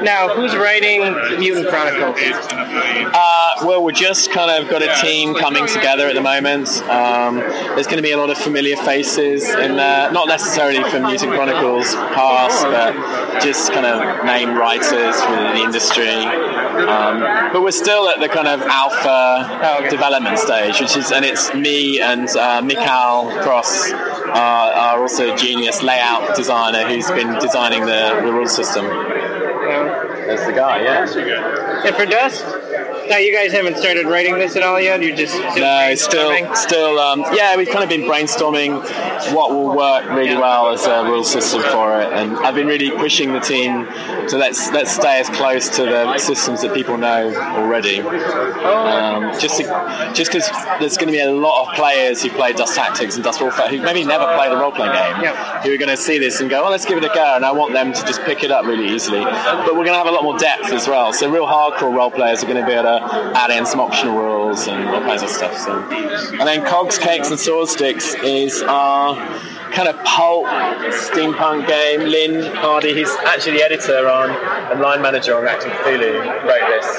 Now, 0.02 0.28
who's 0.34 0.54
writing 0.56 1.00
Mutant 1.40 1.68
Chronicles? 1.68 2.18
Uh, 2.20 3.50
well, 3.64 3.82
we're 3.82 3.92
just 3.92 4.30
kind 4.30 4.50
of 4.62 4.70
got 4.70 4.82
a 4.82 4.94
team 5.00 5.34
coming 5.34 5.66
together 5.66 6.06
at 6.06 6.14
the 6.14 6.20
moment. 6.20 6.68
Um, 6.84 7.36
there's 7.38 7.86
going 7.86 7.96
to 7.96 8.02
be 8.02 8.12
a 8.12 8.16
lot 8.18 8.30
of 8.30 8.38
familiar 8.38 8.76
faces 8.76 9.48
in 9.48 9.76
there, 9.76 10.12
not 10.12 10.28
necessarily 10.28 10.82
from 10.90 11.02
Mutant 11.04 11.27
Chronicles 11.30 11.94
past, 11.94 12.64
but 12.64 13.42
just 13.42 13.73
kind 13.73 13.87
of 13.87 14.25
name 14.25 14.56
writers 14.56 15.20
from 15.23 15.37
the 15.54 15.56
industry. 15.62 16.08
Um, 16.08 17.20
but 17.52 17.62
we're 17.62 17.70
still 17.70 18.08
at 18.08 18.20
the 18.20 18.28
kind 18.28 18.47
of 18.49 18.62
alpha 18.62 19.58
Oh, 19.61 19.78
okay. 19.80 19.88
development 19.90 20.38
stage, 20.38 20.80
which 20.80 20.97
is, 20.97 21.11
and 21.11 21.25
it's 21.25 21.52
me 21.54 22.00
and 22.00 22.28
uh, 22.37 22.61
Mikhail 22.62 23.30
Cross, 23.42 23.90
uh, 23.92 24.73
are 24.75 25.00
also 25.00 25.35
a 25.35 25.37
genius 25.37 25.82
layout 25.82 26.37
designer 26.37 26.85
who's 26.87 27.11
been 27.11 27.38
designing 27.40 27.80
the, 27.87 28.20
the 28.25 28.32
rule 28.32 28.47
system. 28.47 28.85
Yeah. 28.85 30.04
There's 30.26 30.44
the 30.47 30.52
guy, 30.52 30.82
yeah. 30.82 31.87
And 31.87 31.97
for 31.97 32.06
Dust? 32.06 32.44
Now 33.08 33.16
you 33.16 33.32
guys 33.32 33.52
haven't 33.52 33.78
started 33.78 34.06
writing 34.06 34.34
this 34.38 34.56
at 34.56 34.62
all 34.62 34.80
yet. 34.80 35.02
You 35.02 35.14
just 35.14 35.34
no, 35.56 35.94
still, 35.94 36.54
still, 36.54 36.98
um, 36.98 37.24
yeah. 37.32 37.56
We've 37.56 37.68
kind 37.68 37.82
of 37.82 37.88
been 37.88 38.02
brainstorming 38.02 38.82
what 39.34 39.50
will 39.50 39.74
work 39.74 40.08
really 40.10 40.36
well 40.36 40.70
as 40.70 40.86
a 40.86 41.04
rule 41.04 41.24
system 41.24 41.62
for 41.62 42.00
it, 42.00 42.12
and 42.12 42.36
I've 42.38 42.54
been 42.54 42.66
really 42.66 42.90
pushing 42.90 43.32
the 43.32 43.40
team 43.40 43.86
to 44.28 44.36
let's 44.36 44.70
let's 44.72 44.92
stay 44.92 45.20
as 45.20 45.28
close 45.30 45.68
to 45.76 45.84
the 45.84 46.18
systems 46.18 46.62
that 46.62 46.74
people 46.74 46.98
know 46.98 47.34
already. 47.34 48.00
Um, 48.00 49.32
just 49.40 49.58
to, 49.58 50.12
just 50.14 50.30
because 50.30 50.48
there's 50.80 50.96
going 50.96 51.08
to 51.08 51.12
be 51.12 51.20
a 51.20 51.32
lot 51.32 51.68
of 51.68 51.74
players 51.74 52.22
who 52.22 52.30
play 52.30 52.52
Dust 52.52 52.74
Tactics 52.74 53.14
and 53.14 53.24
Dust 53.24 53.40
Warfare 53.40 53.68
who 53.68 53.80
maybe 53.82 54.04
never 54.04 54.24
play 54.34 54.48
the 54.48 54.56
role 54.56 54.72
playing 54.72 54.92
game, 54.92 55.22
yeah. 55.22 55.57
Who 55.62 55.72
are 55.72 55.76
going 55.76 55.88
to 55.88 55.96
see 55.96 56.18
this 56.18 56.40
and 56.40 56.48
go, 56.48 56.62
well, 56.62 56.70
let's 56.70 56.84
give 56.84 56.98
it 56.98 57.04
a 57.04 57.10
go, 57.14 57.36
and 57.36 57.44
I 57.44 57.52
want 57.52 57.72
them 57.72 57.92
to 57.92 58.00
just 58.04 58.22
pick 58.22 58.42
it 58.42 58.50
up 58.50 58.64
really 58.64 58.88
easily. 58.94 59.22
But 59.22 59.74
we're 59.74 59.84
going 59.84 59.88
to 59.88 59.98
have 59.98 60.06
a 60.06 60.10
lot 60.10 60.22
more 60.22 60.38
depth 60.38 60.72
as 60.72 60.86
well. 60.88 61.12
So 61.12 61.30
real 61.30 61.46
hardcore 61.46 61.94
role 61.94 62.10
players 62.10 62.42
are 62.42 62.46
going 62.46 62.60
to 62.60 62.66
be 62.66 62.72
able 62.72 62.84
to 62.84 63.32
add 63.36 63.50
in 63.50 63.66
some 63.66 63.80
optional 63.80 64.16
rules 64.16 64.66
and 64.68 64.88
all 64.88 65.00
kinds 65.00 65.22
of 65.22 65.30
stuff. 65.30 65.56
So, 65.56 65.82
and 66.38 66.46
then 66.46 66.64
Cogs, 66.64 66.98
Cakes, 66.98 67.30
and 67.30 67.38
Sword 67.38 67.68
is 67.80 68.62
our 68.62 69.16
kind 69.78 69.88
of 69.88 70.04
pulp 70.04 70.44
steampunk 70.90 71.68
game. 71.68 72.00
Lynne 72.00 72.52
Hardy, 72.56 72.94
he's 72.94 73.11
actually 73.30 73.58
the 73.58 73.62
editor 73.62 74.08
on 74.08 74.30
and 74.73 74.80
line 74.80 75.00
manager 75.00 75.37
on 75.37 75.44
Achtung 75.44 75.70
Cthulhu, 75.70 76.18
wrote 76.42 76.66
this 76.66 76.99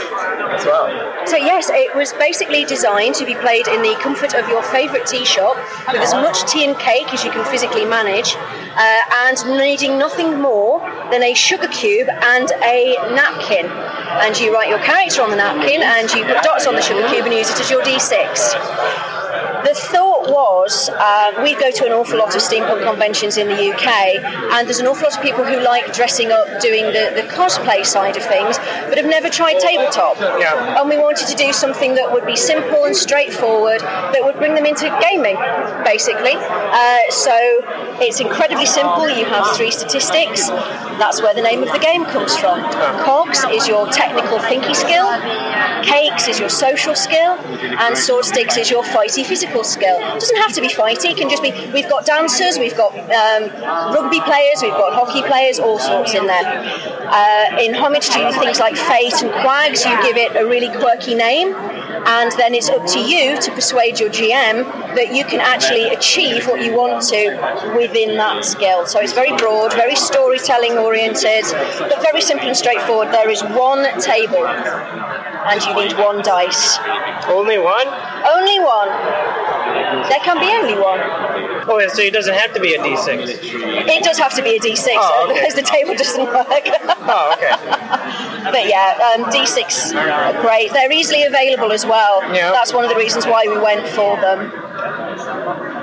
as 0.55 0.65
well. 0.65 0.88
So 1.27 1.36
yes, 1.36 1.69
it 1.69 1.93
was 1.93 2.13
basically 2.13 2.63
designed 2.63 3.15
to 3.15 3.25
be 3.25 3.36
played 3.36 3.67
in 3.67 3.81
the 3.81 3.98
comfort 4.00 4.33
of 4.33 4.48
your 4.48 4.63
favourite 4.63 5.05
tea 5.05 5.25
shop 5.25 5.57
with 5.91 6.00
as 6.00 6.13
much 6.13 6.50
tea 6.50 6.63
and 6.63 6.79
cake 6.79 7.13
as 7.13 7.25
you 7.25 7.31
can 7.31 7.43
physically 7.51 7.83
manage, 7.83 8.36
uh, 8.38 9.01
and 9.27 9.57
needing 9.57 9.98
nothing 9.98 10.39
more 10.39 10.79
than 11.12 11.21
a 11.21 11.33
sugar 11.33 11.67
cube 11.67 12.07
and 12.07 12.50
a 12.63 12.95
napkin. 13.12 13.65
And 14.24 14.39
you 14.39 14.53
write 14.53 14.69
your 14.69 14.79
character 14.79 15.21
on 15.21 15.31
the 15.31 15.36
napkin, 15.36 15.83
and 15.83 16.09
you 16.12 16.24
put 16.24 16.43
dots 16.43 16.65
on 16.65 16.75
the 16.75 16.81
sugar 16.81 17.05
cube 17.09 17.25
and 17.25 17.33
use 17.33 17.50
it 17.50 17.59
as 17.59 17.69
your 17.69 17.83
d6 17.83 19.18
the 19.65 19.73
thought 19.73 20.29
was 20.29 20.89
uh, 20.89 21.41
we 21.43 21.53
go 21.55 21.71
to 21.71 21.85
an 21.85 21.91
awful 21.91 22.17
lot 22.17 22.35
of 22.35 22.41
steampunk 22.41 22.83
conventions 22.83 23.37
in 23.37 23.47
the 23.47 23.73
UK, 23.73 23.87
and 24.53 24.67
there's 24.67 24.79
an 24.79 24.87
awful 24.87 25.03
lot 25.03 25.15
of 25.15 25.21
people 25.21 25.43
who 25.43 25.59
like 25.61 25.93
dressing 25.93 26.31
up, 26.31 26.47
doing 26.61 26.85
the, 26.85 27.11
the 27.15 27.27
cosplay 27.29 27.85
side 27.85 28.17
of 28.17 28.23
things, 28.23 28.57
but 28.87 28.97
have 28.97 29.05
never 29.05 29.29
tried 29.29 29.59
tabletop. 29.59 30.19
Yeah. 30.39 30.79
And 30.79 30.89
we 30.89 30.97
wanted 30.97 31.27
to 31.27 31.35
do 31.35 31.51
something 31.53 31.95
that 31.95 32.11
would 32.11 32.25
be 32.25 32.35
simple 32.35 32.85
and 32.85 32.95
straightforward, 32.95 33.81
that 33.81 34.21
would 34.23 34.37
bring 34.37 34.55
them 34.55 34.65
into 34.65 34.85
gaming, 35.01 35.37
basically. 35.83 36.35
Uh, 36.35 36.97
so 37.09 37.33
it's 37.99 38.19
incredibly 38.19 38.65
simple. 38.65 39.09
You 39.09 39.25
have 39.25 39.55
three 39.55 39.71
statistics. 39.71 40.47
That's 40.99 41.21
where 41.21 41.33
the 41.33 41.41
name 41.41 41.63
of 41.63 41.71
the 41.71 41.79
game 41.79 42.05
comes 42.05 42.35
from. 42.37 42.61
Cogs 43.03 43.43
is 43.51 43.67
your 43.67 43.87
technical 43.87 44.37
thinky 44.39 44.75
skill, 44.75 45.07
Cakes 45.83 46.27
is 46.27 46.39
your 46.39 46.49
social 46.49 46.93
skill, 46.93 47.33
and 47.79 47.97
Sword 47.97 48.25
Sticks 48.25 48.57
is 48.57 48.69
your 48.69 48.83
fighty 48.83 49.25
physical 49.25 49.48
skill. 49.63 49.97
It 49.97 50.19
doesn't 50.19 50.37
have 50.37 50.53
to 50.53 50.61
be 50.61 50.69
fighty. 50.69 51.11
It 51.11 51.17
can 51.17 51.29
just 51.29 51.43
be. 51.43 51.51
We've 51.73 51.89
got 51.89 52.05
dancers, 52.05 52.57
we've 52.57 52.75
got 52.77 52.93
um, 52.93 53.49
rugby 53.93 54.21
players, 54.21 54.61
we've 54.61 54.71
got 54.71 54.93
hockey 54.93 55.21
players, 55.23 55.59
all 55.59 55.79
sorts 55.79 56.13
in 56.13 56.27
there. 56.27 56.45
Uh, 56.45 57.57
in 57.59 57.73
homage 57.73 58.09
to 58.09 58.31
things 58.39 58.59
like 58.59 58.75
fate 58.75 59.13
and 59.23 59.31
QAGS, 59.31 59.85
you 59.89 60.03
give 60.03 60.17
it 60.17 60.35
a 60.35 60.45
really 60.45 60.69
quirky 60.79 61.15
name, 61.15 61.53
and 62.05 62.31
then 62.33 62.53
it's 62.53 62.69
up 62.69 62.85
to 62.87 62.99
you 62.99 63.39
to 63.41 63.51
persuade 63.51 63.99
your 63.99 64.09
GM 64.09 64.65
that 64.95 65.13
you 65.13 65.25
can 65.25 65.39
actually 65.39 65.89
achieve 65.89 66.47
what 66.47 66.63
you 66.63 66.75
want 66.75 67.03
to 67.09 67.73
within 67.75 68.17
that 68.17 68.45
skill. 68.45 68.85
So 68.85 68.99
it's 68.99 69.13
very 69.13 69.35
broad, 69.37 69.73
very 69.73 69.95
storytelling 69.95 70.77
oriented, 70.77 71.43
but 71.79 72.01
very 72.01 72.21
simple 72.21 72.47
and 72.47 72.57
straightforward. 72.57 73.09
There 73.09 73.29
is 73.29 73.41
one 73.43 73.83
table, 73.99 74.45
and 74.45 75.61
you 75.63 75.73
need 75.75 75.97
one 75.97 76.21
dice. 76.23 76.77
Only 77.27 77.57
one? 77.57 77.87
Only 77.87 78.59
one. 78.59 78.89
There 80.09 80.19
can 80.19 80.39
be 80.39 80.49
only 80.51 80.75
one. 80.79 80.99
Oh, 81.69 81.79
so 81.93 82.01
it 82.01 82.13
doesn't 82.13 82.33
have 82.33 82.53
to 82.53 82.59
be 82.59 82.73
a 82.73 82.79
D6. 82.79 83.29
It 83.87 84.03
does 84.03 84.17
have 84.17 84.33
to 84.35 84.43
be 84.43 84.55
a 84.55 84.59
D6, 84.59 84.87
Oh, 84.95 85.27
okay. 85.29 85.39
otherwise 85.39 85.55
the 85.55 85.61
table 85.61 85.95
doesn't 85.95 86.25
work. 86.25 86.47
Oh, 86.49 87.35
okay. 87.37 87.78
But 88.43 88.67
yeah, 88.67 89.15
um, 89.15 89.25
D6 89.25 89.96
are 89.96 90.41
great. 90.41 90.72
They're 90.72 90.91
easily 90.91 91.24
available 91.24 91.72
as 91.72 91.86
well. 91.86 92.22
That's 92.51 92.74
one 92.74 92.84
of 92.84 92.89
the 92.89 92.98
reasons 92.98 93.25
why 93.25 93.46
we 93.48 93.58
went 93.60 93.88
for 93.88 94.15
them. 94.17 94.51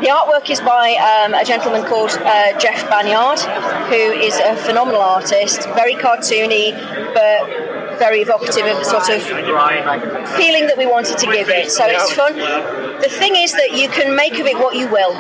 The 0.01 0.09
artwork 0.09 0.51
is 0.51 0.61
by 0.61 0.95
um, 0.97 1.35
a 1.35 1.45
gentleman 1.45 1.85
called 1.85 2.11
uh, 2.11 2.59
Jeff 2.59 2.89
Banyard, 2.91 3.41
who 3.89 4.13
is 4.21 4.37
a 4.39 4.57
phenomenal 4.57 5.01
artist, 5.01 5.65
very 5.75 5.95
cartoony, 5.95 6.73
but 7.15 7.99
very 7.99 8.21
evocative 8.21 8.67
of 8.67 8.77
the 8.77 8.85
sort 8.85 9.09
of 9.09 9.23
feeling 10.37 10.67
that 10.67 10.77
we 10.77 10.87
wanted 10.87 11.19
to 11.19 11.27
give 11.27 11.49
it. 11.49 11.71
So 11.71 11.85
it's 11.87 12.13
fun. 12.13 12.37
The 12.37 13.09
thing 13.09 13.37
is 13.37 13.53
that 13.53 13.77
you 13.77 13.89
can 13.89 14.15
make 14.15 14.39
of 14.39 14.47
it 14.47 14.57
what 14.57 14.77
you 14.77 14.89
will. 14.89 15.15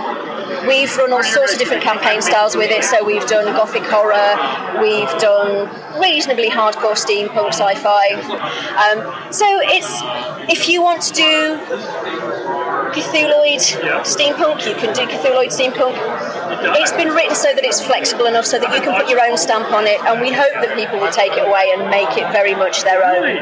We've 0.68 0.94
run 0.96 1.12
all 1.12 1.22
sorts 1.22 1.52
of 1.52 1.58
different 1.58 1.82
campaign 1.82 2.22
styles 2.22 2.56
with 2.56 2.70
it. 2.70 2.84
So 2.84 3.04
we've 3.04 3.26
done 3.26 3.46
gothic 3.54 3.84
horror, 3.84 4.36
we've 4.80 5.10
done 5.18 5.68
reasonably 6.00 6.50
hardcore 6.50 6.96
steampunk 6.96 7.52
sci-fi. 7.52 8.06
Um, 8.76 9.32
so 9.32 9.46
it's 9.64 9.90
if 10.50 10.68
you 10.68 10.82
want 10.82 11.02
to 11.02 11.12
do 11.14 11.58
Cthulhuid 12.96 13.60
steampunk, 14.04 14.66
you 14.66 14.74
can 14.74 14.94
do 14.94 15.02
Cthulhuid 15.06 15.50
steampunk. 15.52 15.94
It's 16.80 16.92
been 16.92 17.08
written 17.08 17.34
so 17.34 17.52
that 17.54 17.64
it's 17.64 17.80
flexible 17.84 18.26
enough 18.26 18.46
so 18.46 18.58
that 18.58 18.72
you 18.74 18.80
can 18.80 18.94
put 18.98 19.10
your 19.10 19.20
own 19.20 19.36
stamp 19.36 19.70
on 19.72 19.86
it, 19.86 20.00
and 20.04 20.20
we 20.20 20.32
hope 20.32 20.54
that 20.64 20.74
people 20.76 20.98
will 20.98 21.12
take 21.12 21.32
it 21.32 21.46
away 21.46 21.70
and 21.76 21.90
make 21.90 22.16
it 22.16 22.30
very 22.32 22.54
much 22.54 22.82
their 22.84 23.04
own. 23.04 23.36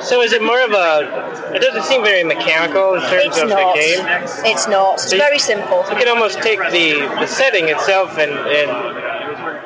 So 0.00 0.22
is 0.22 0.32
it 0.32 0.42
more 0.42 0.60
of 0.64 0.72
a? 0.72 1.52
It 1.54 1.60
doesn't 1.60 1.84
seem 1.84 2.02
very 2.02 2.24
mechanical 2.24 2.94
in 2.94 3.00
terms 3.02 3.36
It's 3.36 3.38
of 3.42 3.48
not. 3.48 3.74
the 3.74 3.80
game. 3.80 4.00
It's 4.48 4.66
not. 4.68 4.94
It's 4.94 5.10
So 5.10 5.18
very 5.18 5.38
simple. 5.38 5.84
You 5.90 5.96
can 5.96 6.08
almost 6.08 6.40
take 6.40 6.58
the, 6.70 7.00
the 7.20 7.26
setting 7.26 7.68
itself 7.68 8.16
and, 8.18 8.32
and, 8.32 8.70
and 8.70 9.01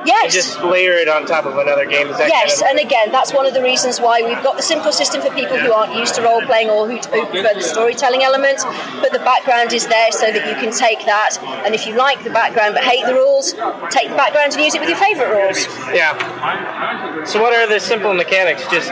Yes. 0.06 0.32
just 0.32 0.62
layer 0.62 0.92
it 0.92 1.08
on 1.08 1.26
top 1.26 1.44
of 1.46 1.56
another 1.58 1.84
game. 1.84 2.08
Is 2.08 2.18
Yes, 2.18 2.62
kind 2.62 2.78
and 2.78 2.86
again, 2.86 3.10
that's 3.12 3.32
one 3.34 3.46
of 3.46 3.54
the 3.54 3.62
reasons 3.62 4.00
why 4.00 4.22
we've 4.22 4.42
got 4.42 4.56
the 4.56 4.62
simple 4.62 4.92
system 4.92 5.20
for 5.20 5.30
people 5.34 5.58
who 5.58 5.72
aren't 5.72 5.94
used 5.94 6.14
to 6.14 6.22
role 6.22 6.42
playing 6.42 6.70
or 6.70 6.86
who, 6.88 6.96
who 6.96 7.26
prefer 7.26 7.54
the 7.54 7.62
storytelling 7.62 8.22
element. 8.22 8.58
But 9.02 9.12
the 9.12 9.18
background 9.20 9.72
is 9.72 9.86
there 9.86 10.12
so 10.12 10.30
that 10.32 10.46
you 10.48 10.54
can 10.54 10.72
take 10.76 11.04
that, 11.06 11.38
and 11.64 11.74
if 11.74 11.86
you 11.86 11.94
like 11.96 12.22
the 12.24 12.30
background 12.30 12.74
but 12.74 12.84
hate 12.84 13.04
the 13.06 13.14
rules, 13.14 13.52
take 13.90 14.08
the 14.08 14.16
background 14.16 14.52
and 14.54 14.62
use 14.64 14.74
it 14.74 14.80
with 14.80 14.88
your 14.88 14.98
favourite 14.98 15.32
rules. 15.34 15.66
yeah. 15.94 17.24
So 17.24 17.40
what 17.42 17.52
are 17.52 17.66
the 17.66 17.80
simple 17.80 18.14
mechanics? 18.14 18.62
Just 18.70 18.90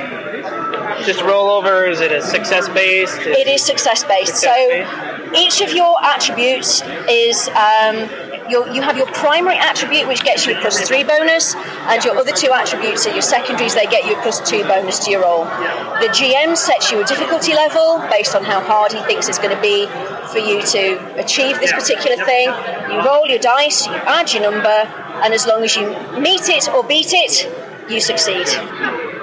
just 1.07 1.21
roll 1.23 1.51
over? 1.51 1.87
Is 1.87 2.01
it 2.01 2.13
a 2.13 2.21
success 2.23 2.69
based? 2.69 3.19
It 3.21 3.47
is 3.47 3.63
success 3.63 4.05
based. 4.05 4.37
So 4.37 4.53
Success-based. 4.53 5.35
each 5.37 5.61
of 5.69 5.75
your 5.75 5.97
attributes 6.03 6.83
is. 7.09 7.49
Um, 7.49 8.09
your, 8.51 8.69
you 8.69 8.83
have 8.83 8.97
your 8.97 9.07
primary 9.07 9.57
attribute, 9.57 10.07
which 10.07 10.23
gets 10.23 10.47
you 10.47 10.57
a 10.57 10.61
plus 10.61 10.87
three 10.87 11.05
bonus, 11.05 11.55
and 11.55 12.05
your 12.05 12.17
other 12.17 12.33
two 12.33 12.53
attributes 12.53 13.07
are 13.07 13.13
your 13.13 13.23
secondaries. 13.23 13.75
They 13.75 13.87
get 13.87 14.05
you 14.05 14.17
a 14.17 14.23
plus 14.23 14.41
two 14.49 14.63
bonus 14.65 14.99
to 15.05 15.11
your 15.11 15.23
roll. 15.23 15.45
The 15.45 16.11
GM 16.13 16.57
sets 16.57 16.91
you 16.91 17.03
a 17.03 17.05
difficulty 17.05 17.55
level 17.55 18.05
based 18.11 18.35
on 18.35 18.45
how 18.45 18.61
hard 18.61 18.93
he 18.93 19.01
thinks 19.03 19.29
it's 19.29 19.39
going 19.39 19.55
to 19.55 19.63
be 19.63 19.87
for 20.33 20.39
you 20.39 20.63
to 20.63 21.21
achieve 21.21 21.59
this 21.61 21.73
particular 21.73 22.23
thing. 22.25 22.49
You 22.91 23.05
roll 23.05 23.27
your 23.27 23.39
dice, 23.39 23.87
you 23.87 23.93
add 23.93 24.33
your 24.33 24.43
number, 24.43 24.69
and 24.69 25.33
as 25.33 25.47
long 25.47 25.63
as 25.63 25.77
you 25.77 25.89
meet 26.21 26.49
it 26.49 26.69
or 26.69 26.83
beat 26.85 27.13
it, 27.13 27.91
you 27.91 28.01
succeed. 28.01 28.47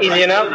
Easy 0.01 0.23
enough. 0.23 0.51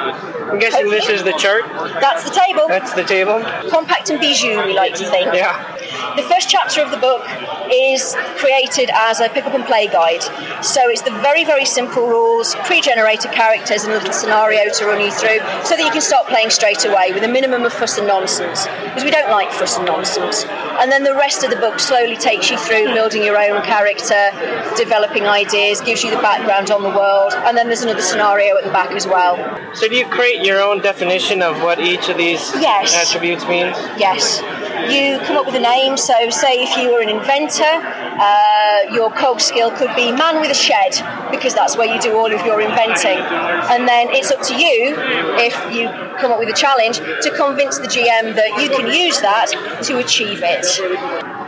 I'm 0.50 0.58
guessing 0.58 0.88
this 0.90 1.08
is 1.08 1.24
the 1.24 1.32
chart. 1.32 1.64
That's 2.00 2.24
the 2.24 2.30
table. 2.30 2.68
That's 2.68 2.94
the 2.94 3.04
table. 3.04 3.42
Compact 3.68 4.10
and 4.10 4.20
bijou, 4.20 4.64
we 4.64 4.74
like 4.74 4.94
to 4.94 5.04
think. 5.10 5.34
Yeah. 5.34 5.75
The 6.16 6.22
first 6.22 6.48
chapter 6.48 6.80
of 6.80 6.90
the 6.90 6.96
book 6.96 7.22
is 7.70 8.16
created 8.36 8.90
as 8.94 9.20
a 9.20 9.28
pick 9.28 9.44
up 9.44 9.52
and 9.52 9.64
play 9.66 9.86
guide. 9.86 10.22
So 10.64 10.88
it's 10.88 11.02
the 11.02 11.10
very, 11.20 11.44
very 11.44 11.66
simple 11.66 12.06
rules, 12.06 12.54
pre 12.64 12.80
generated 12.80 13.32
characters, 13.32 13.84
and 13.84 13.92
a 13.92 13.96
little 13.96 14.14
scenario 14.14 14.72
to 14.72 14.86
run 14.86 15.00
you 15.02 15.10
through 15.10 15.40
so 15.64 15.76
that 15.76 15.84
you 15.84 15.90
can 15.90 16.00
start 16.00 16.26
playing 16.26 16.48
straight 16.48 16.86
away 16.86 17.12
with 17.12 17.22
a 17.22 17.28
minimum 17.28 17.64
of 17.64 17.72
fuss 17.72 17.98
and 17.98 18.06
nonsense. 18.06 18.66
Because 18.66 19.04
we 19.04 19.10
don't 19.10 19.30
like 19.30 19.52
fuss 19.52 19.76
and 19.76 19.84
nonsense. 19.84 20.46
And 20.78 20.90
then 20.92 21.04
the 21.04 21.14
rest 21.14 21.42
of 21.44 21.50
the 21.50 21.56
book 21.56 21.78
slowly 21.80 22.16
takes 22.16 22.50
you 22.50 22.58
through 22.58 22.92
building 22.94 23.22
your 23.24 23.38
own 23.38 23.62
character, 23.62 24.30
developing 24.76 25.24
ideas, 25.24 25.80
gives 25.80 26.04
you 26.04 26.10
the 26.10 26.22
background 26.22 26.70
on 26.70 26.82
the 26.82 26.90
world, 26.90 27.32
and 27.34 27.56
then 27.56 27.66
there's 27.66 27.82
another 27.82 28.02
scenario 28.02 28.56
at 28.56 28.64
the 28.64 28.70
back 28.70 28.90
as 28.92 29.06
well. 29.06 29.36
So 29.74 29.88
do 29.88 29.94
you 29.96 30.06
create 30.06 30.44
your 30.44 30.60
own 30.62 30.80
definition 30.80 31.42
of 31.42 31.62
what 31.62 31.80
each 31.80 32.08
of 32.08 32.16
these 32.16 32.52
Yes. 32.60 32.94
attributes 32.94 33.46
means? 33.46 33.76
Yes. 33.96 34.42
You 34.90 35.18
come 35.20 35.36
up 35.38 35.46
with 35.46 35.54
a 35.54 35.60
name. 35.60 35.96
So, 35.96 36.14
say 36.30 36.62
if 36.62 36.76
you 36.76 36.92
were 36.92 37.00
an 37.00 37.08
inventor, 37.08 37.64
uh, 37.64 38.92
your 38.92 39.10
cog 39.10 39.40
skill 39.40 39.70
could 39.70 39.94
be 39.96 40.12
man 40.12 40.40
with 40.40 40.50
a 40.50 40.54
shed, 40.54 40.92
because 41.30 41.54
that's 41.54 41.76
where 41.76 41.86
you 41.92 42.00
do 42.00 42.16
all 42.16 42.32
of 42.32 42.44
your 42.44 42.60
inventing. 42.60 43.18
And 43.18 43.88
then 43.88 44.08
it's 44.10 44.30
up 44.30 44.42
to 44.42 44.54
you, 44.54 44.94
if 45.38 45.54
you 45.74 45.88
come 46.20 46.30
up 46.32 46.38
with 46.38 46.48
a 46.50 46.56
challenge, 46.56 46.98
to 46.98 47.30
convince 47.34 47.78
the 47.78 47.88
GM 47.88 48.34
that 48.36 48.60
you 48.62 48.68
can 48.68 48.86
use 48.92 49.20
that 49.22 49.48
to 49.84 49.98
achieve 49.98 50.42
it. 50.44 50.65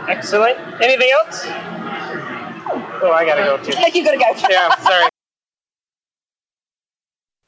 Excellent. 0.09 0.57
Anything 0.81 1.11
else? 1.11 1.43
Oh, 3.01 3.11
I 3.11 3.25
gotta 3.25 3.43
go 3.43 3.57
too. 3.57 3.71
You've 3.93 4.05
got 4.05 4.11
to 4.11 4.17
go. 4.17 4.49
Yeah, 4.49 4.75
sorry. 4.81 5.08